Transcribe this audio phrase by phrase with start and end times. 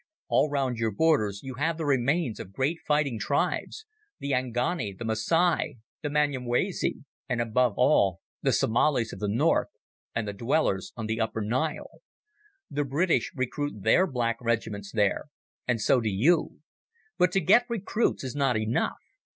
[0.29, 3.85] All round your borders you have the remains of great fighting tribes,
[4.17, 9.67] the Angoni, the Masai, the Manyumwezi, and above all the Somalis of the north,
[10.15, 12.01] and the dwellers on the upper Nile.
[12.67, 15.25] The British recruit their black regiments there,
[15.67, 16.61] and so do you.
[17.19, 18.97] But to get recruits is not enough.